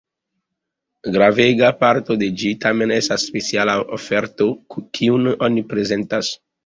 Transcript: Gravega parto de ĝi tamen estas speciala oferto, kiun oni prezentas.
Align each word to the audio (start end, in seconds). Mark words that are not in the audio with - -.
Gravega 1.17 1.67
parto 1.83 2.17
de 2.23 2.29
ĝi 2.43 2.51
tamen 2.65 2.93
estas 2.95 3.25
speciala 3.29 3.75
oferto, 3.99 4.49
kiun 5.01 5.33
oni 5.51 5.67
prezentas. 5.75 6.33